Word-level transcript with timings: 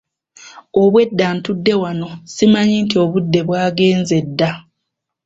Obwedda 0.81 1.25
ntudde 1.35 1.73
wano 1.81 2.09
simanyi 2.33 2.77
nti 2.83 2.95
obudde 3.03 3.39
bwagenze 3.47 4.17
dda. 4.27 4.51